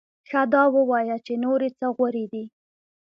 ښه 0.29 0.41
دا 0.53 0.63
ووایه 0.75 1.17
چې 1.25 1.33
نورې 1.43 1.69
څه 1.79 1.87
غورې 1.95 2.25
دې؟ 2.31 2.43